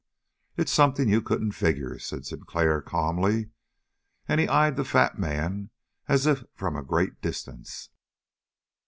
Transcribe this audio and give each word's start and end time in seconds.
"It's 0.57 0.71
something 0.71 1.09
you 1.09 1.21
couldn't 1.21 1.51
figure," 1.51 1.99
said 1.99 2.25
Sinclair 2.25 2.81
calmly, 2.81 3.51
and 4.27 4.41
he 4.41 4.47
eyed 4.47 4.75
the 4.75 4.83
fat 4.83 5.19
man 5.19 5.69
as 6.07 6.25
if 6.25 6.43
from 6.55 6.75
a 6.75 6.81
great 6.81 7.21
distance. 7.21 7.89